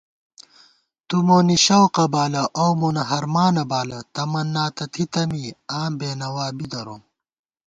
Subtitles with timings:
[1.07, 5.45] تُو مونی شوقہ بالہ اؤ مونہ ہرمانہ بالہ تمنا تہ تھِتہ می
[5.79, 7.01] آں بېنوا بی دروم